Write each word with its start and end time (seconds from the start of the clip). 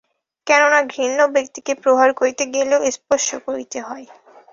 কেন 0.47 0.61
না 0.69 0.79
ঘৃণ্য 0.87 1.19
ব্যক্তিকে 1.35 1.73
প্রহার 1.83 2.09
করিতে 2.19 2.43
গেলেও 2.53 2.81
স্পর্শ 2.95 3.27
করিতে 3.47 3.79
হয়। 3.81 4.05